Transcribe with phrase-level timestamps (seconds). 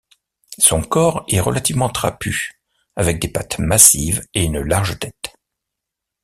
[0.57, 2.59] Son corps est relativement trapu,
[2.95, 5.35] avec des pattes massives et une large tête.